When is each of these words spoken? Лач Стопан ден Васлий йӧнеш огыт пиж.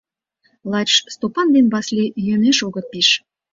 Лач 0.71 0.91
Стопан 1.13 1.47
ден 1.55 1.65
Васлий 1.73 2.13
йӧнеш 2.27 2.57
огыт 2.67 2.85
пиж. 2.91 3.09